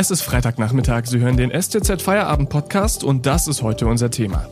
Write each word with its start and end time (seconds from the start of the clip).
Es 0.00 0.12
ist 0.12 0.22
Freitagnachmittag, 0.22 1.06
Sie 1.06 1.18
hören 1.18 1.36
den 1.36 1.50
STZ 1.50 2.00
Feierabend 2.00 2.50
Podcast 2.50 3.02
und 3.02 3.26
das 3.26 3.48
ist 3.48 3.62
heute 3.64 3.88
unser 3.88 4.12
Thema. 4.12 4.48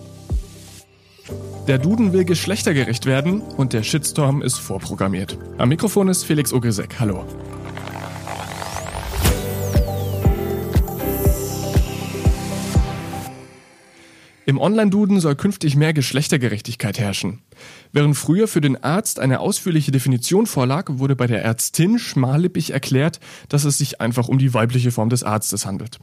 Der 1.69 1.79
Duden 1.79 2.12
will 2.12 2.25
geschlechtergerecht 2.25 3.07
werden 3.07 3.43
und 3.43 3.72
der 3.72 3.85
Shitstorm 3.85 4.43
ist 4.43 4.59
vorprogrammiert. 4.59 5.38
Am 5.56 5.69
Mikrofon 5.69 6.09
ist 6.09 6.24
Felix 6.24 6.52
Ogrisek. 6.52 6.98
Hallo. 6.98 7.24
Im 14.48 14.60
Online-Duden 14.60 15.18
soll 15.18 15.34
künftig 15.34 15.74
mehr 15.74 15.92
Geschlechtergerechtigkeit 15.92 17.00
herrschen. 17.00 17.40
Während 17.92 18.16
früher 18.16 18.46
für 18.46 18.60
den 18.60 18.80
Arzt 18.80 19.18
eine 19.18 19.40
ausführliche 19.40 19.90
Definition 19.90 20.46
vorlag, 20.46 20.84
wurde 20.88 21.16
bei 21.16 21.27
der 21.27 21.42
Ärztin 21.42 21.98
schmallippig 21.98 22.70
erklärt, 22.73 23.18
dass 23.48 23.64
es 23.64 23.77
sich 23.77 24.01
einfach 24.01 24.28
um 24.28 24.38
die 24.38 24.54
weibliche 24.54 24.92
Form 24.92 25.09
des 25.09 25.24
Arztes 25.24 25.66
handelt. 25.66 25.98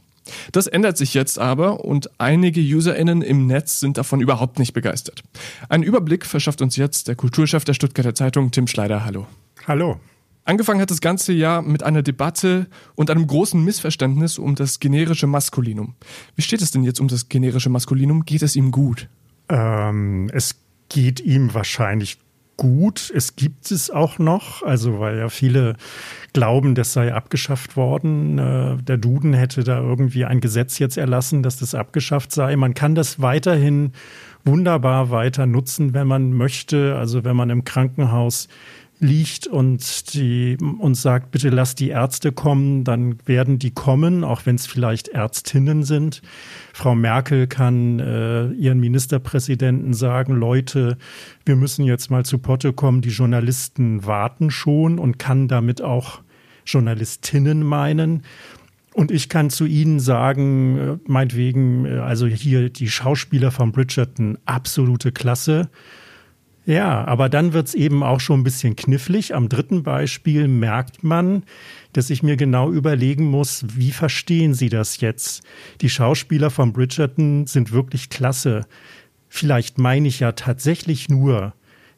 Das 0.52 0.66
ändert 0.66 0.98
sich 0.98 1.14
jetzt 1.14 1.38
aber 1.38 1.86
und 1.86 2.10
einige 2.20 2.60
UserInnen 2.60 3.22
im 3.22 3.46
Netz 3.46 3.80
sind 3.80 3.96
davon 3.96 4.20
überhaupt 4.20 4.58
nicht 4.58 4.74
begeistert. 4.74 5.22
Einen 5.70 5.82
Überblick 5.82 6.26
verschafft 6.26 6.60
uns 6.60 6.76
jetzt 6.76 7.08
der 7.08 7.16
Kulturchef 7.16 7.64
der 7.64 7.72
Stuttgarter 7.72 8.14
Zeitung, 8.14 8.50
Tim 8.50 8.66
Schleider. 8.66 9.06
Hallo. 9.06 9.26
Hallo. 9.66 9.98
Angefangen 10.44 10.80
hat 10.80 10.90
das 10.90 11.00
ganze 11.00 11.32
Jahr 11.32 11.62
mit 11.62 11.82
einer 11.82 12.02
Debatte 12.02 12.66
und 12.94 13.10
einem 13.10 13.26
großen 13.26 13.62
Missverständnis 13.64 14.38
um 14.38 14.54
das 14.54 14.78
generische 14.78 15.26
Maskulinum. 15.26 15.94
Wie 16.36 16.42
steht 16.42 16.60
es 16.60 16.70
denn 16.70 16.84
jetzt 16.84 17.00
um 17.00 17.08
das 17.08 17.28
generische 17.30 17.70
Maskulinum? 17.70 18.24
Geht 18.24 18.42
es 18.42 18.54
ihm 18.54 18.70
gut? 18.70 19.08
Ähm, 19.48 20.30
es 20.32 20.56
geht 20.90 21.20
ihm 21.20 21.54
wahrscheinlich 21.54 22.18
gut. 22.56 23.10
Es 23.14 23.36
gibt 23.36 23.70
es 23.70 23.90
auch 23.90 24.18
noch, 24.18 24.62
also 24.62 25.00
weil 25.00 25.18
ja 25.18 25.28
viele 25.28 25.76
glauben, 26.32 26.74
das 26.74 26.92
sei 26.92 27.12
abgeschafft 27.12 27.76
worden. 27.76 28.38
Äh, 28.38 28.76
der 28.82 28.96
Duden 28.98 29.32
hätte 29.32 29.64
da 29.64 29.78
irgendwie 29.80 30.24
ein 30.24 30.40
Gesetz 30.40 30.78
jetzt 30.78 30.96
erlassen, 30.96 31.42
dass 31.42 31.56
das 31.56 31.74
abgeschafft 31.74 32.32
sei. 32.32 32.54
Man 32.56 32.74
kann 32.74 32.94
das 32.94 33.20
weiterhin 33.20 33.92
wunderbar 34.44 35.10
weiter 35.10 35.46
nutzen, 35.46 35.94
wenn 35.94 36.06
man 36.06 36.32
möchte. 36.32 36.96
Also 36.96 37.24
wenn 37.24 37.36
man 37.36 37.50
im 37.50 37.64
Krankenhaus 37.64 38.48
liegt 39.04 39.46
und 39.46 40.14
die 40.14 40.56
uns 40.78 41.02
sagt, 41.02 41.30
bitte 41.30 41.50
lass 41.50 41.74
die 41.74 41.90
Ärzte 41.90 42.32
kommen, 42.32 42.84
dann 42.84 43.18
werden 43.26 43.58
die 43.58 43.70
kommen, 43.70 44.24
auch 44.24 44.46
wenn 44.46 44.56
es 44.56 44.66
vielleicht 44.66 45.08
Ärztinnen 45.08 45.84
sind. 45.84 46.22
Frau 46.72 46.94
Merkel 46.94 47.46
kann 47.46 48.00
äh, 48.00 48.48
ihren 48.52 48.80
Ministerpräsidenten 48.80 49.94
sagen, 49.94 50.34
Leute, 50.34 50.96
wir 51.44 51.56
müssen 51.56 51.84
jetzt 51.84 52.10
mal 52.10 52.24
zu 52.24 52.38
Potte 52.38 52.72
kommen, 52.72 53.02
die 53.02 53.10
Journalisten 53.10 54.06
warten 54.06 54.50
schon 54.50 54.98
und 54.98 55.18
kann 55.18 55.48
damit 55.48 55.82
auch 55.82 56.20
Journalistinnen 56.64 57.62
meinen. 57.62 58.22
Und 58.94 59.10
ich 59.10 59.28
kann 59.28 59.50
zu 59.50 59.66
Ihnen 59.66 60.00
sagen, 60.00 60.78
äh, 60.78 60.96
meinetwegen, 61.06 61.84
äh, 61.84 61.98
also 61.98 62.26
hier 62.26 62.70
die 62.70 62.88
Schauspieler 62.88 63.50
von 63.50 63.72
Bridgerton, 63.72 64.38
absolute 64.46 65.12
Klasse. 65.12 65.68
Ja, 66.66 67.04
aber 67.04 67.28
dann 67.28 67.52
wird's 67.52 67.74
eben 67.74 68.02
auch 68.02 68.20
schon 68.20 68.40
ein 68.40 68.44
bisschen 68.44 68.74
knifflig. 68.74 69.34
Am 69.34 69.50
dritten 69.50 69.82
Beispiel 69.82 70.48
merkt 70.48 71.04
man, 71.04 71.42
dass 71.92 72.08
ich 72.08 72.22
mir 72.22 72.36
genau 72.36 72.70
überlegen 72.72 73.26
muss, 73.26 73.64
wie 73.74 73.90
verstehen 73.90 74.54
Sie 74.54 74.70
das 74.70 75.00
jetzt? 75.00 75.42
Die 75.82 75.90
Schauspieler 75.90 76.50
von 76.50 76.72
Bridgerton 76.72 77.46
sind 77.46 77.72
wirklich 77.72 78.08
klasse. 78.08 78.62
Vielleicht 79.28 79.76
meine 79.78 80.08
ich 80.08 80.20
ja 80.20 80.32
tatsächlich 80.32 81.10
nur, 81.10 81.52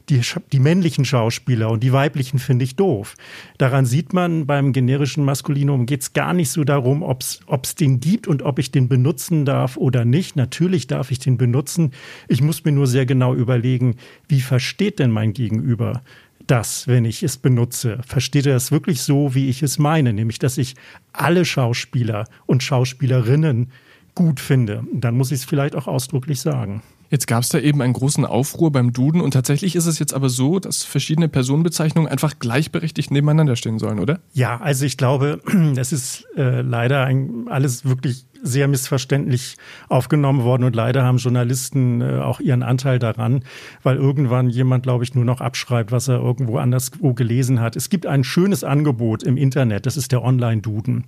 die, 0.08 0.20
die 0.52 0.60
männlichen 0.60 1.04
Schauspieler 1.04 1.70
und 1.70 1.82
die 1.82 1.92
weiblichen 1.92 2.38
finde 2.38 2.64
ich 2.64 2.76
doof. 2.76 3.14
Daran 3.58 3.86
sieht 3.86 4.12
man, 4.12 4.46
beim 4.46 4.72
generischen 4.72 5.24
Maskulinum 5.24 5.86
geht 5.86 6.02
es 6.02 6.12
gar 6.12 6.32
nicht 6.32 6.50
so 6.50 6.64
darum, 6.64 7.02
ob 7.02 7.22
es 7.22 7.74
den 7.74 8.00
gibt 8.00 8.28
und 8.28 8.42
ob 8.42 8.58
ich 8.58 8.70
den 8.70 8.88
benutzen 8.88 9.44
darf 9.44 9.76
oder 9.76 10.04
nicht. 10.04 10.36
Natürlich 10.36 10.86
darf 10.86 11.10
ich 11.10 11.18
den 11.18 11.36
benutzen. 11.36 11.92
Ich 12.28 12.42
muss 12.42 12.64
mir 12.64 12.72
nur 12.72 12.86
sehr 12.86 13.06
genau 13.06 13.34
überlegen, 13.34 13.96
wie 14.28 14.40
versteht 14.40 14.98
denn 14.98 15.10
mein 15.10 15.32
Gegenüber 15.32 16.02
das, 16.46 16.86
wenn 16.86 17.04
ich 17.04 17.22
es 17.22 17.36
benutze? 17.36 17.98
Versteht 18.06 18.46
er 18.46 18.56
es 18.56 18.70
wirklich 18.70 19.02
so, 19.02 19.34
wie 19.34 19.48
ich 19.48 19.62
es 19.62 19.78
meine? 19.78 20.12
Nämlich, 20.12 20.38
dass 20.38 20.58
ich 20.58 20.74
alle 21.12 21.44
Schauspieler 21.44 22.24
und 22.46 22.62
Schauspielerinnen 22.62 23.72
gut 24.14 24.40
finde. 24.40 24.84
Dann 24.92 25.16
muss 25.16 25.32
ich 25.32 25.40
es 25.40 25.44
vielleicht 25.44 25.74
auch 25.74 25.88
ausdrücklich 25.88 26.40
sagen. 26.40 26.82
Jetzt 27.10 27.26
gab 27.26 27.42
es 27.42 27.48
da 27.48 27.58
eben 27.58 27.82
einen 27.82 27.92
großen 27.92 28.24
Aufruhr 28.24 28.72
beim 28.72 28.92
Duden 28.92 29.20
und 29.20 29.32
tatsächlich 29.32 29.76
ist 29.76 29.86
es 29.86 29.98
jetzt 29.98 30.14
aber 30.14 30.28
so, 30.28 30.58
dass 30.58 30.82
verschiedene 30.82 31.28
Personenbezeichnungen 31.28 32.10
einfach 32.10 32.38
gleichberechtigt 32.38 33.10
nebeneinander 33.10 33.56
stehen 33.56 33.78
sollen, 33.78 34.00
oder? 34.00 34.20
Ja, 34.32 34.60
also 34.60 34.84
ich 34.84 34.96
glaube, 34.96 35.40
das 35.74 35.92
ist 35.92 36.24
äh, 36.36 36.62
leider 36.62 37.04
ein, 37.04 37.46
alles 37.48 37.84
wirklich 37.84 38.26
sehr 38.46 38.68
missverständlich 38.68 39.56
aufgenommen 39.88 40.42
worden 40.44 40.64
und 40.64 40.74
leider 40.74 41.04
haben 41.04 41.18
Journalisten 41.18 42.00
äh, 42.00 42.18
auch 42.20 42.40
ihren 42.40 42.62
Anteil 42.62 42.98
daran, 42.98 43.44
weil 43.82 43.96
irgendwann 43.96 44.48
jemand, 44.48 44.84
glaube 44.84 45.04
ich, 45.04 45.14
nur 45.14 45.24
noch 45.24 45.40
abschreibt, 45.40 45.92
was 45.92 46.08
er 46.08 46.20
irgendwo 46.20 46.58
anderswo 46.58 47.12
gelesen 47.14 47.60
hat. 47.60 47.76
Es 47.76 47.90
gibt 47.90 48.06
ein 48.06 48.24
schönes 48.24 48.64
Angebot 48.64 49.22
im 49.22 49.36
Internet, 49.36 49.86
das 49.86 49.96
ist 49.96 50.12
der 50.12 50.22
Online-Duden. 50.22 51.04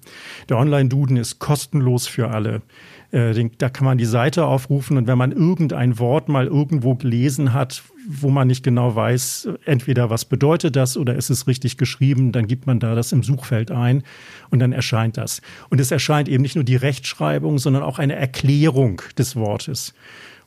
Der 0.49 0.59
Online-Duden 0.59 1.17
ist 1.17 1.39
kostenlos 1.39 2.07
für 2.07 2.31
alle. 2.31 2.63
Äh, 3.11 3.49
da 3.59 3.69
kann 3.71 3.85
man 3.85 3.99
die 3.99 4.05
Seite 4.05 4.45
aufrufen 4.45 4.97
und 4.97 5.07
wenn 5.07 5.19
man 5.19 5.33
irgendein 5.33 5.99
Wort 5.99 6.29
mal 6.29 6.47
irgendwo 6.47 6.95
gelesen 6.95 7.55
hat, 7.55 7.83
wo 8.11 8.31
man 8.31 8.49
nicht 8.49 8.65
genau 8.65 8.97
weiß, 8.97 9.51
entweder 9.67 10.09
was 10.09 10.25
bedeutet 10.25 10.77
das 10.77 10.97
oder 10.97 11.15
ist 11.15 11.29
es 11.29 11.47
richtig 11.47 11.77
geschrieben, 11.77 12.33
dann 12.33 12.47
gibt 12.47 12.67
man 12.67 12.81
da 12.81 12.95
das 12.95 13.13
im 13.13 13.23
Suchfeld 13.23 13.71
ein 13.71 14.03
und 14.49 14.61
dann 14.61 14.73
erscheint 14.73 15.19
das. 15.19 15.43
Und 15.69 15.79
es 15.79 15.91
erscheint 15.91 16.27
eben 16.27 16.43
nicht 16.43 16.55
nur 16.55 16.65
die 16.65 16.77
Rechtschreibung, 16.77 17.59
sondern 17.59 17.83
auch 17.83 17.99
eine 17.99 18.17
Erklärung 18.17 19.03
des 19.19 19.37
Wortes. 19.37 19.93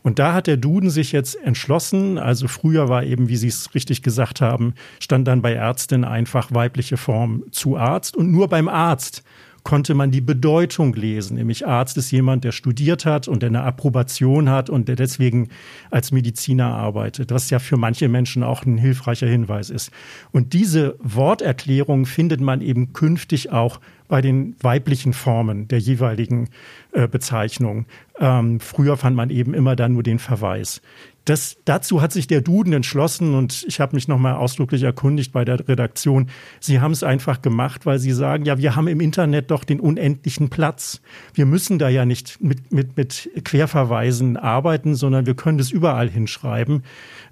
Und 0.02 0.18
da 0.18 0.34
hat 0.34 0.48
der 0.48 0.58
Duden 0.58 0.90
sich 0.90 1.12
jetzt 1.12 1.36
entschlossen, 1.36 2.18
also 2.18 2.48
früher 2.48 2.90
war 2.90 3.04
eben, 3.04 3.30
wie 3.30 3.38
Sie 3.38 3.50
es 3.50 3.76
richtig 3.76 4.02
gesagt 4.02 4.42
haben, 4.42 4.74
stand 5.00 5.28
dann 5.28 5.44
bei 5.44 5.54
Ärztin 5.54 6.04
einfach 6.04 6.52
weibliche 6.52 6.98
Form 6.98 7.44
zu 7.52 7.78
Arzt 7.78 8.18
und 8.18 8.32
nur 8.32 8.48
beim 8.48 8.68
Arzt 8.68 9.24
konnte 9.64 9.94
man 9.94 10.12
die 10.12 10.22
Bedeutung 10.22 10.94
lesen. 10.94 11.36
Nämlich 11.38 11.68
Arzt 11.68 11.98
ist 11.98 12.12
jemand, 12.12 12.44
der 12.44 12.52
studiert 12.52 13.06
hat 13.06 13.28
und 13.28 13.42
der 13.42 13.50
eine 13.50 13.64
Approbation 13.64 14.50
hat 14.50 14.70
und 14.70 14.88
der 14.88 14.96
deswegen 14.96 15.50
als 15.92 16.12
Mediziner 16.12 16.74
arbeitet, 16.76 17.32
was 17.32 17.50
ja 17.50 17.60
für 17.60 17.78
manche 17.78 18.08
Menschen 18.08 18.44
auch 18.44 18.66
ein 18.66 18.78
hilfreicher 18.78 19.28
Hinweis 19.28 19.70
ist. 19.70 19.92
Und 20.32 20.54
diese 20.54 20.96
Worterklärung 21.00 22.06
findet 22.06 22.42
man 22.42 22.62
eben 22.62 22.94
künftig 22.94 23.52
auch 23.52 23.80
bei 24.08 24.22
den 24.22 24.56
weiblichen 24.60 25.14
Formen 25.14 25.70
der 25.70 25.80
jeweiligen 25.80 26.50
äh, 26.92 27.08
Bezeichnung. 27.08 27.86
Ähm, 28.20 28.60
früher 28.60 28.98
fand 28.98 29.16
man 29.16 29.30
eben 29.30 29.54
immer 29.54 29.78
dann 29.78 29.94
nur 29.94 30.04
den 30.04 30.20
Verweis. 30.20 30.82
Das, 31.26 31.58
dazu 31.66 32.02
hat 32.02 32.12
sich 32.12 32.26
der 32.26 32.42
Duden 32.42 32.74
entschlossen 32.74 33.36
und 33.36 33.64
ich 33.68 33.80
habe 33.80 33.96
mich 33.96 34.08
nochmal 34.08 34.34
ausdrücklich 34.34 34.82
erkundigt 34.82 35.32
bei 35.32 35.46
der 35.46 35.68
Redaktion. 35.68 36.32
Sie 36.60 36.80
haben 36.80 36.92
es 36.92 37.04
einfach 37.04 37.42
gemacht, 37.42 37.86
weil 37.86 38.00
sie 38.00 38.12
sagen, 38.12 38.46
ja, 38.46 38.58
wir 38.58 38.76
haben 38.76 38.88
im 38.88 39.00
Internet 39.00 39.52
doch 39.52 39.64
den 39.64 39.80
unendlichen 39.80 40.50
Platz. 40.50 41.02
Wir 41.34 41.46
müssen 41.46 41.78
da 41.78 41.90
ja 41.90 42.06
nicht 42.06 42.42
mit, 42.42 42.72
mit, 42.72 42.98
mit 42.98 43.30
Querverweisen 43.44 44.36
arbeiten, 44.36 44.96
sondern 44.96 45.28
wir 45.28 45.36
können 45.36 45.60
das 45.60 45.70
überall 45.70 46.10
hinschreiben. 46.10 46.84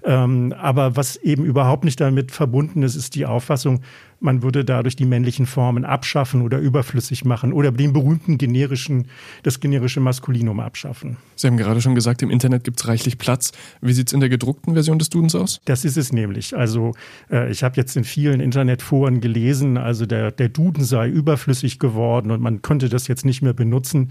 Ähm, 0.04 0.54
aber 0.56 0.96
was 0.96 1.16
eben 1.16 1.44
überhaupt 1.44 1.84
nicht 1.84 2.00
damit 2.00 2.30
verbunden 2.30 2.82
ist, 2.84 2.94
ist 2.94 3.16
die 3.16 3.26
Auffassung, 3.26 3.80
man 4.20 4.42
würde 4.42 4.64
dadurch 4.64 4.96
die 4.96 5.04
männlichen 5.06 5.46
Formen 5.46 5.84
abschaffen 5.84 6.42
oder 6.42 6.58
überflüssig 6.58 7.24
machen 7.24 7.52
oder 7.52 7.72
den 7.72 7.92
berühmten 7.92 8.38
generischen, 8.38 9.08
das 9.42 9.60
generische 9.60 10.00
Maskulinum 10.00 10.60
abschaffen. 10.60 11.16
Sie 11.36 11.46
haben 11.46 11.56
gerade 11.56 11.80
schon 11.80 11.94
gesagt, 11.94 12.22
im 12.22 12.30
Internet 12.30 12.64
gibt 12.64 12.80
es 12.80 12.86
reichlich 12.86 13.18
Platz. 13.18 13.52
Wie 13.80 13.92
sieht 13.92 14.08
es 14.08 14.12
in 14.12 14.20
der 14.20 14.28
gedruckten 14.28 14.74
Version 14.74 14.98
des 14.98 15.10
Dudens 15.10 15.34
aus? 15.34 15.60
Das 15.64 15.84
ist 15.84 15.96
es 15.96 16.12
nämlich. 16.12 16.56
Also 16.56 16.92
äh, 17.30 17.50
ich 17.50 17.62
habe 17.62 17.76
jetzt 17.76 17.96
in 17.96 18.04
vielen 18.04 18.40
Internetforen 18.40 19.20
gelesen, 19.20 19.76
also 19.76 20.06
der, 20.06 20.30
der 20.30 20.48
Duden 20.48 20.84
sei 20.84 21.08
überflüssig 21.08 21.78
geworden 21.78 22.30
und 22.30 22.40
man 22.40 22.62
könnte 22.62 22.88
das 22.88 23.08
jetzt 23.08 23.24
nicht 23.24 23.42
mehr 23.42 23.54
benutzen. 23.54 24.10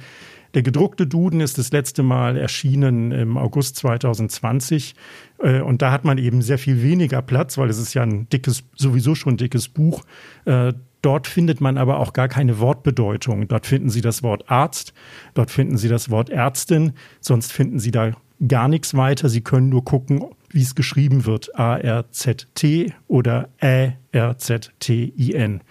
Der 0.54 0.64
gedruckte 0.64 1.06
Duden 1.06 1.42
ist 1.42 1.60
das 1.60 1.72
letzte 1.72 2.02
Mal 2.02 2.38
erschienen 2.38 3.12
im 3.12 3.38
August 3.38 3.76
2020. 3.78 4.96
Äh, 5.44 5.62
und 5.62 5.82
da 5.82 5.92
hat 5.92 6.06
man 6.06 6.18
eben 6.18 6.42
sehr 6.42 6.58
viel 6.58 6.82
weniger 6.82 7.22
Platz, 7.22 7.58
weil 7.58 7.70
es 7.70 7.78
ist 7.78 7.94
ja 7.94 8.04
ein 8.04 8.28
dickes, 8.30 8.64
sowieso 8.76 9.16
schon 9.16 9.38
dickes 9.38 9.70
Buch. 9.70 10.04
Äh, 10.46 10.74
dort 11.02 11.28
findet 11.28 11.62
man 11.62 11.78
aber 11.78 12.00
auch 12.00 12.14
gar 12.14 12.28
keine 12.28 12.60
Wortbedeutung. 12.60 13.48
Dort 13.48 13.68
finden 13.68 13.90
Sie 13.90 14.02
das 14.02 14.24
Wort 14.24 14.50
Arzt, 14.50 14.94
dort 15.36 15.52
finden 15.52 15.78
Sie 15.78 15.88
das 15.88 16.10
Wort 16.10 16.30
Ärztin, 16.30 16.94
sonst 17.22 17.54
finden 17.54 17.80
Sie 17.80 17.92
da 17.92 18.14
gar 18.48 18.68
nichts 18.68 18.96
weiter. 18.96 19.30
Sie 19.30 19.42
können 19.42 19.70
nur 19.70 19.86
gucken, 19.86 20.26
wie 20.50 20.62
es 20.62 20.74
geschrieben 20.74 21.26
wird. 21.26 21.56
A-R-Z-T 21.60 22.94
oder 23.08 23.50
Ä-R-Z-T-I-N. 23.62 25.62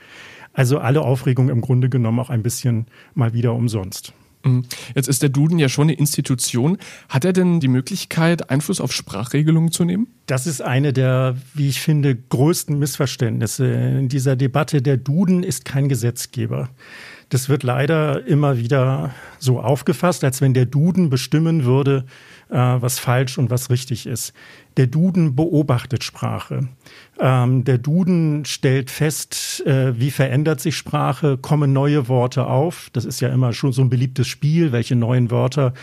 Also 0.52 0.78
alle 0.78 1.02
Aufregung 1.02 1.48
im 1.48 1.60
Grunde 1.60 1.88
genommen 1.88 2.20
auch 2.20 2.30
ein 2.30 2.42
bisschen 2.42 2.86
mal 3.14 3.32
wieder 3.32 3.54
umsonst. 3.54 4.12
Mhm. 4.44 4.64
Jetzt 4.94 5.08
ist 5.08 5.22
der 5.22 5.28
Duden 5.28 5.58
ja 5.58 5.68
schon 5.68 5.84
eine 5.84 5.94
Institution. 5.94 6.78
Hat 7.08 7.24
er 7.24 7.32
denn 7.32 7.60
die 7.60 7.68
Möglichkeit, 7.68 8.50
Einfluss 8.50 8.80
auf 8.80 8.92
Sprachregelungen 8.92 9.72
zu 9.72 9.84
nehmen? 9.84 10.08
Das 10.26 10.46
ist 10.46 10.60
eine 10.60 10.92
der, 10.92 11.36
wie 11.54 11.68
ich 11.68 11.80
finde, 11.80 12.14
größten 12.16 12.78
Missverständnisse 12.78 13.66
in 13.66 14.08
dieser 14.08 14.36
Debatte. 14.36 14.82
Der 14.82 14.96
Duden 14.96 15.42
ist 15.42 15.64
kein 15.64 15.88
Gesetzgeber. 15.88 16.70
Das 17.30 17.50
wird 17.50 17.62
leider 17.62 18.26
immer 18.26 18.56
wieder 18.56 19.14
so 19.38 19.60
aufgefasst, 19.60 20.24
als 20.24 20.40
wenn 20.40 20.54
der 20.54 20.64
Duden 20.64 21.10
bestimmen 21.10 21.64
würde, 21.64 22.04
äh, 22.48 22.56
was 22.56 22.98
falsch 22.98 23.36
und 23.36 23.50
was 23.50 23.68
richtig 23.68 24.06
ist. 24.06 24.32
Der 24.78 24.86
Duden 24.86 25.36
beobachtet 25.36 26.04
Sprache. 26.04 26.68
Ähm, 27.20 27.64
der 27.64 27.76
Duden 27.76 28.46
stellt 28.46 28.90
fest, 28.90 29.62
äh, 29.66 29.98
wie 30.00 30.10
verändert 30.10 30.60
sich 30.60 30.76
Sprache, 30.76 31.36
kommen 31.36 31.72
neue 31.74 32.08
Worte 32.08 32.46
auf. 32.46 32.88
Das 32.94 33.04
ist 33.04 33.20
ja 33.20 33.28
immer 33.28 33.52
schon 33.52 33.72
so 33.72 33.82
ein 33.82 33.90
beliebtes 33.90 34.26
Spiel, 34.26 34.72
welche 34.72 34.96
neuen 34.96 35.30
Wörter 35.30 35.74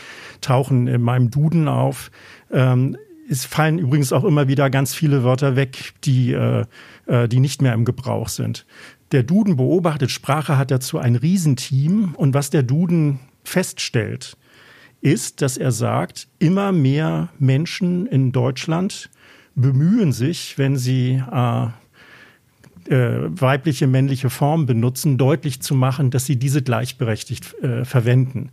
tauchen 0.42 0.88
in 0.88 1.02
meinem 1.02 1.30
Duden 1.30 1.68
auf. 1.68 2.10
Ähm, 2.52 2.98
es 3.30 3.46
fallen 3.46 3.80
übrigens 3.80 4.14
auch 4.14 4.24
immer 4.24 4.48
wieder 4.48 4.70
ganz 4.70 4.94
viele 4.94 5.24
Wörter 5.24 5.56
weg, 5.56 5.94
die, 6.04 6.32
äh, 6.32 6.66
die 7.08 7.40
nicht 7.40 7.62
mehr 7.62 7.74
im 7.74 7.86
Gebrauch 7.86 8.30
sind. 8.30 8.66
Der 9.12 9.24
Duden 9.24 9.58
beobachtet 9.58 10.12
Sprache, 10.12 10.58
hat 10.58 10.72
dazu 10.72 10.98
ein 10.98 11.16
Riesenteam. 11.16 12.16
Und 12.16 12.34
was 12.34 12.50
der 12.50 12.64
Duden 12.64 13.20
feststellt, 13.44 14.38
ist, 15.02 15.42
dass 15.42 15.58
er 15.58 15.72
sagt, 15.72 16.28
immer 16.40 16.72
mehr 16.72 17.30
Menschen 17.38 18.08
in 18.08 18.32
Deutschland 18.32 19.10
bemühen 19.54 20.12
sich, 20.12 20.58
wenn 20.58 20.78
sie 20.78 21.22
äh, 21.32 21.68
äh, 22.88 23.30
weibliche, 23.30 23.88
männliche 23.88 24.30
Form 24.30 24.66
benutzen, 24.66 25.18
deutlich 25.18 25.62
zu 25.62 25.76
machen, 25.76 26.12
dass 26.12 26.26
sie 26.26 26.38
diese 26.38 26.62
gleichberechtigt 26.62 27.54
äh, 27.64 27.86
verwenden. 27.86 28.52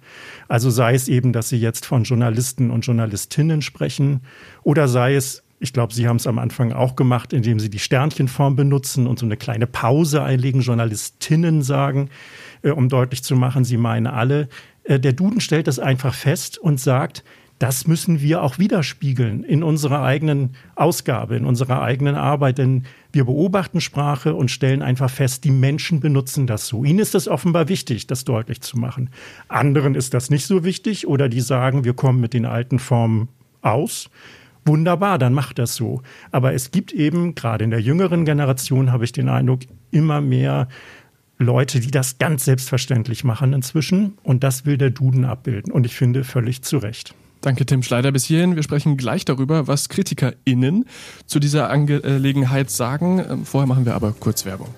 Also 0.48 0.70
sei 0.70 0.94
es 0.94 1.08
eben, 1.08 1.32
dass 1.32 1.48
sie 1.48 1.58
jetzt 1.58 1.86
von 1.86 2.04
Journalisten 2.04 2.70
und 2.70 2.86
Journalistinnen 2.86 3.62
sprechen 3.62 4.20
oder 4.62 4.88
sei 4.88 5.16
es, 5.16 5.41
ich 5.62 5.72
glaube, 5.72 5.94
Sie 5.94 6.08
haben 6.08 6.16
es 6.16 6.26
am 6.26 6.40
Anfang 6.40 6.72
auch 6.72 6.96
gemacht, 6.96 7.32
indem 7.32 7.60
Sie 7.60 7.70
die 7.70 7.78
Sternchenform 7.78 8.56
benutzen 8.56 9.06
und 9.06 9.20
so 9.20 9.26
eine 9.26 9.36
kleine 9.36 9.68
Pause 9.68 10.22
einlegen, 10.22 10.60
Journalistinnen 10.60 11.62
sagen, 11.62 12.10
äh, 12.62 12.70
um 12.70 12.88
deutlich 12.88 13.22
zu 13.22 13.36
machen, 13.36 13.64
Sie 13.64 13.76
meinen 13.76 14.08
alle. 14.08 14.48
Äh, 14.82 14.98
der 14.98 15.12
Duden 15.12 15.40
stellt 15.40 15.68
das 15.68 15.78
einfach 15.78 16.14
fest 16.14 16.58
und 16.58 16.80
sagt, 16.80 17.22
das 17.60 17.86
müssen 17.86 18.20
wir 18.20 18.42
auch 18.42 18.58
widerspiegeln 18.58 19.44
in 19.44 19.62
unserer 19.62 20.02
eigenen 20.02 20.56
Ausgabe, 20.74 21.36
in 21.36 21.46
unserer 21.46 21.80
eigenen 21.80 22.16
Arbeit. 22.16 22.58
Denn 22.58 22.82
wir 23.12 23.24
beobachten 23.24 23.80
Sprache 23.80 24.34
und 24.34 24.50
stellen 24.50 24.82
einfach 24.82 25.10
fest, 25.10 25.44
die 25.44 25.52
Menschen 25.52 26.00
benutzen 26.00 26.48
das 26.48 26.66
so. 26.66 26.82
Ihnen 26.84 26.98
ist 26.98 27.14
es 27.14 27.28
offenbar 27.28 27.68
wichtig, 27.68 28.08
das 28.08 28.24
deutlich 28.24 28.62
zu 28.62 28.80
machen. 28.80 29.10
Anderen 29.46 29.94
ist 29.94 30.12
das 30.12 30.28
nicht 30.28 30.44
so 30.44 30.64
wichtig 30.64 31.06
oder 31.06 31.28
die 31.28 31.40
sagen, 31.40 31.84
wir 31.84 31.94
kommen 31.94 32.20
mit 32.20 32.34
den 32.34 32.46
alten 32.46 32.80
Formen 32.80 33.28
aus. 33.60 34.10
Wunderbar, 34.64 35.18
dann 35.18 35.32
macht 35.32 35.58
das 35.58 35.74
so. 35.74 36.02
Aber 36.30 36.54
es 36.54 36.70
gibt 36.70 36.92
eben, 36.92 37.34
gerade 37.34 37.64
in 37.64 37.70
der 37.70 37.80
jüngeren 37.80 38.24
Generation, 38.24 38.92
habe 38.92 39.04
ich 39.04 39.12
den 39.12 39.28
Eindruck, 39.28 39.60
immer 39.90 40.20
mehr 40.20 40.68
Leute, 41.38 41.80
die 41.80 41.90
das 41.90 42.18
ganz 42.18 42.44
selbstverständlich 42.44 43.24
machen 43.24 43.52
inzwischen. 43.52 44.18
Und 44.22 44.44
das 44.44 44.64
will 44.64 44.78
der 44.78 44.90
Duden 44.90 45.24
abbilden. 45.24 45.72
Und 45.72 45.84
ich 45.84 45.94
finde 45.94 46.24
völlig 46.24 46.62
zu 46.62 46.78
Recht. 46.78 47.14
Danke, 47.40 47.66
Tim 47.66 47.82
Schleider. 47.82 48.12
Bis 48.12 48.24
hierhin. 48.24 48.54
Wir 48.54 48.62
sprechen 48.62 48.96
gleich 48.96 49.24
darüber, 49.24 49.66
was 49.66 49.88
KritikerInnen 49.88 50.86
zu 51.26 51.40
dieser 51.40 51.70
Angelegenheit 51.70 52.70
sagen. 52.70 53.24
Ähm, 53.28 53.44
vorher 53.44 53.66
machen 53.66 53.84
wir 53.84 53.94
aber 53.94 54.14
kurz 54.18 54.46
Werbung. 54.46 54.68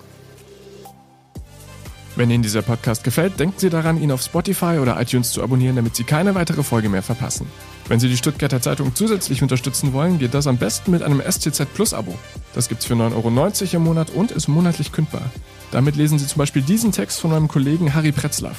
Wenn 2.17 2.31
Ihnen 2.31 2.43
dieser 2.43 2.61
Podcast 2.61 3.03
gefällt, 3.03 3.41
denken 3.41 3.59
Sie 3.59 3.69
daran, 3.69 4.01
ihn 4.01 4.09
auf 4.09 4.21
Spotify 4.21 4.77
oder 4.81 4.99
iTunes 5.01 5.31
zu 5.31 5.43
abonnieren, 5.43 5.75
damit 5.75 5.97
Sie 5.97 6.05
keine 6.05 6.33
weitere 6.33 6.63
Folge 6.63 6.87
mehr 6.87 7.03
verpassen. 7.03 7.45
Wenn 7.89 7.99
Sie 7.99 8.07
die 8.07 8.15
Stuttgarter 8.15 8.61
Zeitung 8.61 8.95
zusätzlich 8.95 9.41
unterstützen 9.41 9.91
wollen, 9.91 10.17
geht 10.17 10.33
das 10.33 10.47
am 10.47 10.55
besten 10.55 10.91
mit 10.91 11.03
einem 11.03 11.21
STZ 11.21 11.73
Plus 11.73 11.93
Abo. 11.93 12.17
Das 12.53 12.69
gibt's 12.69 12.85
für 12.85 12.93
9,90 12.93 13.15
Euro 13.15 13.75
im 13.75 13.83
Monat 13.83 14.11
und 14.11 14.31
ist 14.31 14.47
monatlich 14.47 14.93
kündbar. 14.93 15.29
Damit 15.71 15.97
lesen 15.97 16.17
Sie 16.17 16.25
zum 16.25 16.39
Beispiel 16.39 16.61
diesen 16.61 16.93
Text 16.93 17.19
von 17.19 17.31
meinem 17.31 17.49
Kollegen 17.49 17.93
Harry 17.93 18.13
Pretzlaff. 18.13 18.57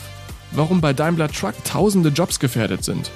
Warum 0.53 0.83
bei 0.83 0.93
Daimler 0.93 1.29
Truck 1.29 1.55
tausende 1.65 2.11
Jobs 2.11 2.39
gefährdet 2.39 2.85
sind. 2.85 3.11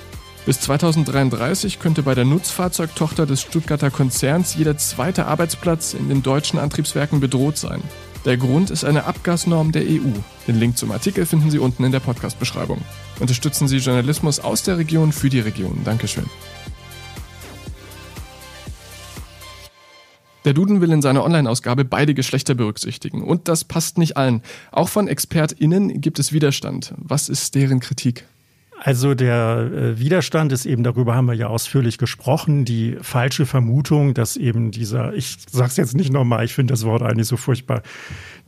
Bis 0.46 0.58
2033 0.60 1.78
könnte 1.80 2.02
bei 2.02 2.14
der 2.14 2.24
Nutzfahrzeugtochter 2.24 3.26
des 3.26 3.42
Stuttgarter 3.42 3.90
Konzerns 3.90 4.54
jeder 4.54 4.78
zweite 4.78 5.26
Arbeitsplatz 5.26 5.92
in 5.92 6.08
den 6.08 6.22
deutschen 6.22 6.58
Antriebswerken 6.58 7.20
bedroht 7.20 7.58
sein. 7.58 7.82
Der 8.26 8.36
Grund 8.36 8.68
ist 8.68 8.84
eine 8.84 9.04
Abgasnorm 9.04 9.72
der 9.72 9.82
EU. 9.82 10.12
Den 10.46 10.60
Link 10.60 10.76
zum 10.76 10.90
Artikel 10.90 11.24
finden 11.24 11.50
Sie 11.50 11.58
unten 11.58 11.84
in 11.84 11.92
der 11.92 12.00
Podcast-Beschreibung. 12.00 12.82
Unterstützen 13.18 13.66
Sie 13.66 13.78
Journalismus 13.78 14.40
aus 14.40 14.62
der 14.62 14.76
Region 14.76 15.12
für 15.12 15.30
die 15.30 15.40
Region. 15.40 15.80
Dankeschön. 15.84 16.26
Der 20.44 20.52
Duden 20.52 20.82
will 20.82 20.92
in 20.92 21.00
seiner 21.00 21.24
Online-Ausgabe 21.24 21.86
beide 21.86 22.12
Geschlechter 22.12 22.54
berücksichtigen. 22.54 23.22
Und 23.22 23.48
das 23.48 23.64
passt 23.64 23.96
nicht 23.96 24.18
allen. 24.18 24.42
Auch 24.70 24.90
von 24.90 25.08
ExpertInnen 25.08 26.02
gibt 26.02 26.18
es 26.18 26.32
Widerstand. 26.32 26.92
Was 26.98 27.30
ist 27.30 27.54
deren 27.54 27.80
Kritik? 27.80 28.26
Also 28.82 29.14
der 29.14 29.70
äh, 29.74 29.98
Widerstand 29.98 30.52
ist 30.52 30.64
eben, 30.64 30.82
darüber 30.82 31.14
haben 31.14 31.26
wir 31.26 31.34
ja 31.34 31.48
ausführlich 31.48 31.98
gesprochen, 31.98 32.64
die 32.64 32.96
falsche 33.02 33.44
Vermutung, 33.44 34.14
dass 34.14 34.38
eben 34.38 34.70
dieser, 34.70 35.12
ich 35.12 35.36
sag's 35.50 35.76
jetzt 35.76 35.94
nicht 35.94 36.10
nochmal, 36.10 36.46
ich 36.46 36.54
finde 36.54 36.72
das 36.72 36.86
Wort 36.86 37.02
eigentlich 37.02 37.26
so 37.26 37.36
furchtbar, 37.36 37.82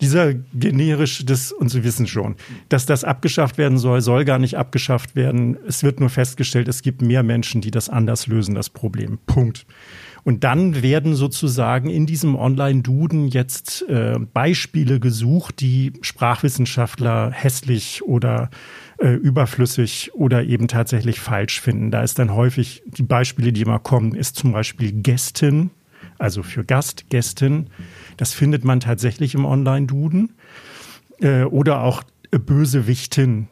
dieser 0.00 0.32
generisch, 0.54 1.26
das, 1.26 1.52
und 1.52 1.68
Sie 1.68 1.84
wissen 1.84 2.06
schon, 2.06 2.36
dass 2.70 2.86
das 2.86 3.04
abgeschafft 3.04 3.58
werden 3.58 3.76
soll, 3.76 4.00
soll 4.00 4.24
gar 4.24 4.38
nicht 4.38 4.56
abgeschafft 4.56 5.16
werden. 5.16 5.58
Es 5.68 5.82
wird 5.82 6.00
nur 6.00 6.08
festgestellt, 6.08 6.66
es 6.66 6.80
gibt 6.80 7.02
mehr 7.02 7.22
Menschen, 7.22 7.60
die 7.60 7.70
das 7.70 7.90
anders 7.90 8.26
lösen, 8.26 8.54
das 8.54 8.70
Problem. 8.70 9.18
Punkt. 9.26 9.66
Und 10.24 10.44
dann 10.44 10.82
werden 10.82 11.14
sozusagen 11.14 11.90
in 11.90 12.06
diesem 12.06 12.36
Online-Duden 12.36 13.26
jetzt 13.28 13.82
äh, 13.88 14.18
Beispiele 14.32 15.00
gesucht, 15.00 15.60
die 15.60 15.92
Sprachwissenschaftler 16.00 17.32
hässlich 17.32 18.02
oder 18.04 18.50
äh, 18.98 19.14
überflüssig 19.14 20.14
oder 20.14 20.44
eben 20.44 20.68
tatsächlich 20.68 21.18
falsch 21.18 21.60
finden. 21.60 21.90
Da 21.90 22.02
ist 22.02 22.20
dann 22.20 22.34
häufig 22.34 22.82
die 22.86 23.02
Beispiele, 23.02 23.52
die 23.52 23.62
immer 23.62 23.80
kommen, 23.80 24.14
ist 24.14 24.36
zum 24.36 24.52
Beispiel 24.52 24.92
Gästin, 24.92 25.70
also 26.18 26.44
für 26.44 26.64
Gast, 26.64 27.10
Gästin. 27.10 27.68
Das 28.16 28.32
findet 28.32 28.64
man 28.64 28.78
tatsächlich 28.78 29.34
im 29.34 29.44
Online-Duden. 29.44 30.34
Äh, 31.20 31.44
oder 31.44 31.82
auch 31.82 32.04
Bösewichtin 32.30 33.48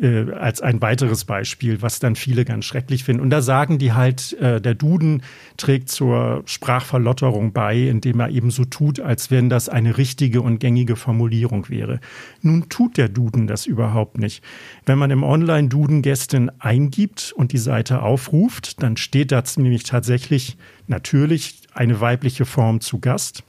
äh, 0.00 0.32
als 0.32 0.60
ein 0.60 0.80
weiteres 0.80 1.24
Beispiel, 1.24 1.82
was 1.82 1.98
dann 1.98 2.16
viele 2.16 2.44
ganz 2.44 2.64
schrecklich 2.64 3.04
finden. 3.04 3.22
Und 3.22 3.30
da 3.30 3.42
sagen 3.42 3.78
die 3.78 3.92
halt, 3.92 4.32
äh, 4.34 4.60
der 4.60 4.74
Duden 4.74 5.22
trägt 5.56 5.90
zur 5.90 6.42
Sprachverlotterung 6.46 7.52
bei, 7.52 7.76
indem 7.76 8.20
er 8.20 8.30
eben 8.30 8.50
so 8.50 8.64
tut, 8.64 9.00
als 9.00 9.30
wenn 9.30 9.50
das 9.50 9.68
eine 9.68 9.98
richtige 9.98 10.40
und 10.42 10.58
gängige 10.58 10.96
Formulierung 10.96 11.68
wäre. 11.68 12.00
Nun 12.40 12.68
tut 12.68 12.96
der 12.96 13.08
Duden 13.08 13.46
das 13.46 13.66
überhaupt 13.66 14.18
nicht. 14.18 14.42
Wenn 14.86 14.98
man 14.98 15.10
im 15.10 15.22
Online-Duden 15.22 16.02
Gästin 16.02 16.50
eingibt 16.58 17.32
und 17.36 17.52
die 17.52 17.58
Seite 17.58 18.02
aufruft, 18.02 18.82
dann 18.82 18.96
steht 18.96 19.32
da 19.32 19.42
nämlich 19.56 19.84
tatsächlich 19.84 20.56
natürlich 20.86 21.60
eine 21.74 22.00
weibliche 22.00 22.44
Form 22.44 22.80
zu 22.80 23.00
Gast. 23.00 23.44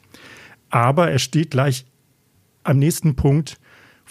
Aber 0.69 1.11
es 1.11 1.21
steht 1.21 1.51
gleich 1.51 1.85
am 2.63 2.77
nächsten 2.77 3.15
Punkt 3.15 3.57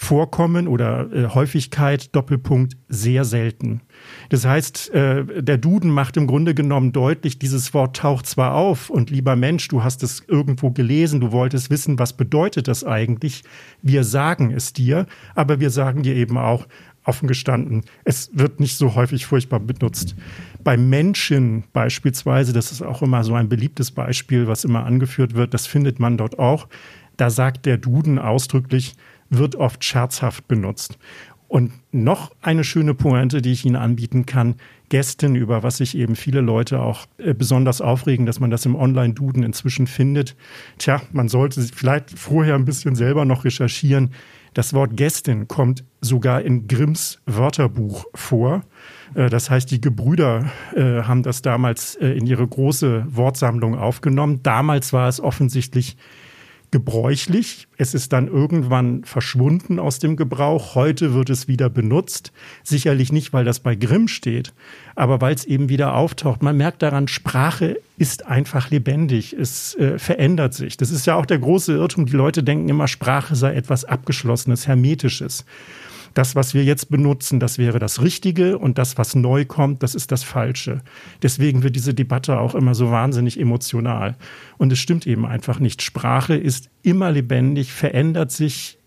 Vorkommen 0.03 0.67
oder 0.67 1.13
äh, 1.13 1.27
Häufigkeit 1.27 2.17
Doppelpunkt 2.17 2.75
sehr 2.89 3.27
selten. 3.27 3.83
Das 4.31 4.47
heißt, 4.47 4.95
äh, 4.95 5.43
der 5.43 5.59
Duden 5.59 5.91
macht 5.91 6.17
im 6.17 6.27
Grunde 6.27 6.55
genommen 6.55 6.93
deutlich, 6.93 7.39
dieses 7.39 7.75
Wort 7.75 7.97
taucht 7.99 8.25
zwar 8.25 8.55
auf 8.55 8.89
und 8.89 9.11
lieber 9.11 9.37
Mensch, 9.37 9.69
du 9.69 9.85
hast 9.85 10.03
es 10.03 10.25
irgendwo 10.27 10.71
gelesen, 10.71 11.21
du 11.21 11.33
wolltest 11.33 11.69
wissen, 11.69 11.99
was 11.99 12.15
bedeutet 12.15 12.67
das 12.67 12.83
eigentlich? 12.83 13.45
Wir 13.83 14.03
sagen 14.03 14.51
es 14.53 14.73
dir, 14.73 15.05
aber 15.35 15.61
wir 15.61 15.69
sagen 15.69 16.03
dir 16.03 16.17
eben 16.17 16.39
auch, 16.39 16.67
offen 17.05 17.29
gestanden, 17.29 17.83
es 18.05 18.31
wird 18.33 18.59
nicht 18.59 18.79
so 18.79 18.95
häufig 18.95 19.27
furchtbar 19.27 19.61
benutzt. 19.61 20.17
Bei 20.65 20.79
Menschen 20.79 21.65
beispielsweise, 21.75 22.55
das 22.55 22.73
ist 22.73 22.83
auch 22.83 23.03
immer 23.03 23.23
so 23.23 23.35
ein 23.35 23.51
beliebtes 23.51 23.91
Beispiel, 23.91 24.47
was 24.47 24.65
immer 24.65 24.87
angeführt 24.87 25.35
wird, 25.35 25.53
das 25.53 25.67
findet 25.67 26.01
man 26.01 26.17
dort 26.17 26.39
auch. 26.39 26.69
Da 27.19 27.29
sagt 27.29 27.67
der 27.67 27.77
Duden 27.77 28.19
ausdrücklich, 28.19 28.95
wird 29.31 29.57
oft 29.57 29.83
scherzhaft 29.85 30.47
benutzt. 30.49 30.99
Und 31.51 31.73
noch 31.91 32.31
eine 32.43 32.63
schöne 32.63 32.95
Pointe, 32.95 33.43
die 33.43 33.51
ich 33.51 33.65
Ihnen 33.65 33.75
anbieten 33.75 34.25
kann, 34.25 34.55
Gästen, 34.89 35.35
über 35.35 35.65
was 35.65 35.79
sich 35.79 35.97
eben 35.97 36.15
viele 36.15 36.43
Leute 36.43 36.81
auch 36.81 37.07
äh, 37.19 37.35
besonders 37.35 37.81
aufregen, 37.81 38.25
dass 38.25 38.39
man 38.39 38.51
das 38.51 38.67
im 38.67 38.77
Online-Duden 38.77 39.43
inzwischen 39.43 39.89
findet. 39.89 40.37
Tja, 40.79 41.03
man 41.13 41.29
sollte 41.29 41.61
vielleicht 41.63 42.17
vorher 42.17 42.55
ein 42.55 42.65
bisschen 42.65 42.95
selber 42.95 43.25
noch 43.25 43.45
recherchieren. 43.45 44.11
Das 44.55 44.75
Wort 44.75 44.97
Gästin 44.97 45.49
kommt 45.49 45.85
sogar 46.01 46.43
in 46.43 46.69
Grimms 46.69 47.21
Wörterbuch 47.27 48.05
vor. 48.15 48.63
Äh, 49.15 49.29
das 49.29 49.51
heißt, 49.51 49.73
die 49.73 49.81
Gebrüder 49.81 50.53
äh, 50.77 51.03
haben 51.03 51.25
das 51.25 51.43
damals 51.43 51.97
in 51.97 52.29
ihre 52.29 52.47
große 52.47 53.07
Wortsammlung 53.09 53.77
aufgenommen. 53.77 54.41
Damals 54.45 54.93
war 54.93 55.09
es 55.09 55.21
offensichtlich 55.21 55.97
gebräuchlich. 56.71 57.67
Es 57.77 57.95
ist 57.95 58.13
dann 58.13 58.29
irgendwann 58.29 59.05
verschwunden 59.05 59.79
aus 59.79 59.99
dem 59.99 60.17
Gebrauch. 60.17 60.75
Heute 60.75 61.15
wird 61.15 61.31
es 61.31 61.49
wieder 61.49 61.69
benutzt. 61.69 62.33
Sicherlich 62.63 63.13
nicht, 63.13 63.33
weil 63.33 63.45
das 63.45 63.61
bei 63.61 63.75
Grimm 63.75 64.07
steht, 64.07 64.53
aber 64.95 65.21
weil 65.21 65.35
es 65.35 65.45
eben 65.45 65.69
wieder 65.69 65.95
auftaucht. 65.95 66.43
Man 66.43 66.57
merkt 66.57 66.83
daran, 66.83 67.09
Sprache 67.09 67.81
ist 67.99 68.27
einfach 68.27 68.71
lebendig. 68.71 69.33
Es 69.33 69.75
äh, 69.75 69.99
verändert 69.99 70.55
sich. 70.55 70.77
Das 70.77 70.91
ist 70.91 71.07
ja 71.07 71.17
auch 71.17 71.27
der 71.27 71.39
große 71.39 71.73
Irrtum. 71.73 72.07
Die 72.07 72.17
Leute 72.17 72.43
denken 72.43 72.69
immer, 72.69 72.89
Sprache 72.89 73.35
sei 73.35 73.55
etwas 73.55 73.85
Abgeschlossenes, 73.85 74.69
Hermetisches. 74.69 75.45
Das, 76.15 76.35
was 76.35 76.55
wir 76.55 76.65
jetzt 76.65 76.91
benutzen, 76.91 77.41
das 77.41 77.59
wäre 77.59 77.79
das 77.79 78.03
Richtige 78.03 78.59
und 78.59 78.79
das, 78.79 78.99
was 78.99 79.15
neu 79.15 79.45
kommt, 79.45 79.83
das 79.83 79.95
ist 79.95 80.11
das 80.13 80.23
Falsche. 80.25 80.83
Deswegen 81.23 81.63
wird 81.63 81.77
diese 81.77 81.95
Debatte 81.95 82.39
auch 82.39 82.55
immer 82.55 82.75
so 82.75 82.91
wahnsinnig 82.91 83.39
emotional. 83.39 84.17
Und 84.59 84.73
es 84.73 84.79
stimmt 84.79 85.07
eben 85.07 85.25
einfach 85.25 85.61
nicht. 85.61 85.83
Sprache 85.83 86.35
ist 86.35 86.69
immer 86.83 87.13
lebendig, 87.13 87.73
verändert 87.73 88.33
sich 88.33 88.79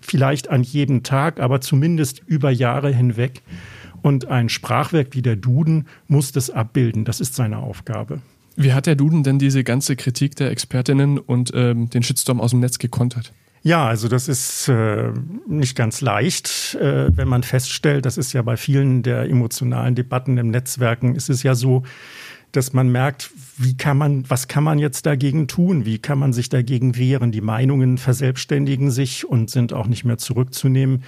vielleicht 0.00 0.50
an 0.50 0.62
jedem 0.62 1.02
Tag, 1.02 1.40
aber 1.40 1.60
zumindest 1.60 2.22
über 2.26 2.50
Jahre 2.50 2.92
hinweg. 2.92 3.42
Und 4.02 4.26
ein 4.26 4.48
Sprachwerk 4.48 5.08
wie 5.12 5.22
der 5.22 5.36
Duden 5.36 5.86
muss 6.08 6.32
das 6.32 6.50
abbilden. 6.50 7.04
Das 7.04 7.20
ist 7.20 7.34
seine 7.34 7.58
Aufgabe. 7.58 8.20
Wie 8.56 8.72
hat 8.72 8.86
der 8.86 8.96
Duden 8.96 9.22
denn 9.22 9.38
diese 9.38 9.62
ganze 9.62 9.96
Kritik 9.96 10.36
der 10.36 10.50
Expertinnen 10.50 11.18
und 11.18 11.52
ähm, 11.54 11.90
den 11.90 12.02
Shitstorm 12.02 12.40
aus 12.40 12.50
dem 12.50 12.60
Netz 12.60 12.78
gekontert? 12.78 13.32
Ja, 13.62 13.86
also 13.86 14.08
das 14.08 14.26
ist 14.28 14.68
äh, 14.68 15.12
nicht 15.46 15.76
ganz 15.76 16.00
leicht, 16.00 16.76
äh, 16.80 17.14
wenn 17.14 17.28
man 17.28 17.42
feststellt, 17.42 18.06
das 18.06 18.16
ist 18.16 18.32
ja 18.32 18.40
bei 18.40 18.56
vielen 18.56 19.02
der 19.02 19.24
emotionalen 19.28 19.94
Debatten 19.94 20.38
im 20.38 20.50
Netzwerken, 20.50 21.14
ist 21.14 21.28
es 21.28 21.42
ja 21.42 21.54
so, 21.54 21.82
dass 22.52 22.72
man 22.72 22.90
merkt, 22.90 23.30
wie 23.58 23.76
kann 23.76 23.98
man, 23.98 24.28
was 24.28 24.48
kann 24.48 24.64
man 24.64 24.78
jetzt 24.78 25.06
dagegen 25.06 25.46
tun? 25.46 25.84
Wie 25.84 25.98
kann 25.98 26.18
man 26.18 26.32
sich 26.32 26.48
dagegen 26.48 26.96
wehren? 26.96 27.32
Die 27.32 27.42
Meinungen 27.42 27.98
verselbstständigen 27.98 28.90
sich 28.90 29.28
und 29.28 29.50
sind 29.50 29.72
auch 29.72 29.86
nicht 29.86 30.04
mehr 30.04 30.18
zurückzunehmen. 30.18 31.04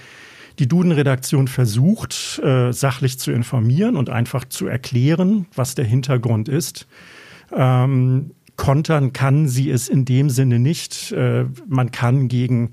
Die 0.59 0.67
Duden-Redaktion 0.67 1.47
versucht, 1.47 2.39
äh, 2.43 2.71
sachlich 2.71 3.19
zu 3.19 3.31
informieren 3.31 3.95
und 3.95 4.09
einfach 4.09 4.45
zu 4.45 4.67
erklären, 4.67 5.47
was 5.55 5.73
der 5.73 5.85
Hintergrund 5.85 6.47
ist. 6.47 6.87
Ähm, 7.51 8.31
kontern 8.55 9.13
kann 9.13 9.47
sie 9.47 9.69
es 9.69 9.89
in 9.89 10.05
dem 10.05 10.29
Sinne 10.29 10.59
nicht. 10.59 11.11
Äh, 11.11 11.45
man 11.67 11.91
kann 11.91 12.27
gegen 12.27 12.71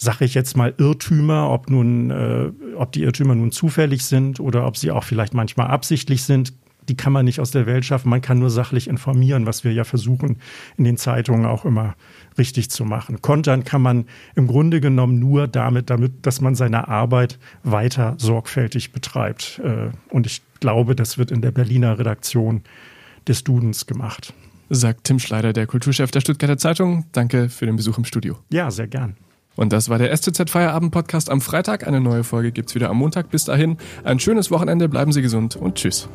sage 0.00 0.24
ich 0.24 0.34
jetzt 0.34 0.56
mal 0.56 0.74
Irrtümer, 0.78 1.50
ob 1.50 1.68
nun, 1.68 2.10
äh, 2.10 2.52
ob 2.76 2.92
die 2.92 3.02
Irrtümer 3.02 3.34
nun 3.34 3.50
zufällig 3.50 4.04
sind 4.04 4.38
oder 4.38 4.64
ob 4.64 4.76
sie 4.76 4.92
auch 4.92 5.02
vielleicht 5.02 5.34
manchmal 5.34 5.66
absichtlich 5.66 6.22
sind, 6.22 6.52
die 6.88 6.96
kann 6.96 7.12
man 7.12 7.24
nicht 7.24 7.40
aus 7.40 7.50
der 7.50 7.66
Welt 7.66 7.84
schaffen. 7.84 8.08
Man 8.08 8.22
kann 8.22 8.38
nur 8.38 8.48
sachlich 8.48 8.88
informieren, 8.88 9.44
was 9.44 9.64
wir 9.64 9.72
ja 9.72 9.84
versuchen, 9.84 10.38
in 10.76 10.84
den 10.84 10.96
Zeitungen 10.96 11.46
auch 11.46 11.64
immer 11.64 11.96
richtig 12.38 12.70
zu 12.70 12.84
machen. 12.84 13.20
Kontern 13.20 13.64
kann 13.64 13.82
man 13.82 14.06
im 14.36 14.46
Grunde 14.46 14.80
genommen 14.80 15.18
nur 15.18 15.48
damit, 15.48 15.90
damit, 15.90 16.24
dass 16.24 16.40
man 16.40 16.54
seine 16.54 16.88
Arbeit 16.88 17.38
weiter 17.64 18.14
sorgfältig 18.18 18.92
betreibt. 18.92 19.60
Äh, 19.62 19.90
und 20.10 20.26
ich 20.26 20.42
glaube, 20.60 20.94
das 20.94 21.18
wird 21.18 21.32
in 21.32 21.42
der 21.42 21.50
Berliner 21.50 21.98
Redaktion 21.98 22.62
des 23.26 23.44
Dudens 23.44 23.86
gemacht. 23.86 24.32
Sagt 24.70 25.04
Tim 25.04 25.18
Schleider, 25.18 25.52
der 25.52 25.66
Kulturchef 25.66 26.10
der 26.10 26.20
Stuttgarter 26.20 26.58
Zeitung. 26.58 27.06
Danke 27.12 27.48
für 27.48 27.66
den 27.66 27.76
Besuch 27.76 27.98
im 27.98 28.04
Studio. 28.04 28.36
Ja, 28.50 28.70
sehr 28.70 28.86
gern. 28.86 29.16
Und 29.56 29.72
das 29.72 29.88
war 29.88 29.98
der 29.98 30.16
STZ 30.16 30.50
Feierabend 30.50 30.92
Podcast 30.92 31.30
am 31.30 31.40
Freitag. 31.40 31.86
Eine 31.86 32.00
neue 32.00 32.22
Folge 32.22 32.52
gibt's 32.52 32.74
wieder 32.76 32.90
am 32.90 32.98
Montag. 32.98 33.30
Bis 33.30 33.44
dahin 33.44 33.76
ein 34.04 34.20
schönes 34.20 34.50
Wochenende, 34.50 34.88
bleiben 34.88 35.10
Sie 35.10 35.22
gesund 35.22 35.56
und 35.56 35.74
tschüss. 35.74 36.08